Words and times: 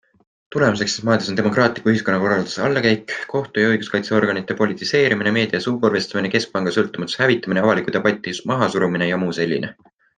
Tulemuseks 0.53 0.93
neis 0.99 1.03
maades 1.09 1.27
on 1.31 1.35
demokraatliku 1.39 1.91
ühiskonnakorralduse 1.91 2.63
allakäik- 2.69 3.13
kohtu 3.35 3.63
ja 3.63 3.69
õiguskaitseorganite 3.75 4.57
politiseerimine, 4.63 5.37
meedia 5.39 5.63
suukorvistamine, 5.69 6.35
keskpanga 6.37 6.77
sõltumatuse 6.79 7.25
hävitamine, 7.27 7.67
avaliku 7.69 7.99
debati 8.01 8.39
mahasurumine 8.55 9.15
jms. 9.15 9.45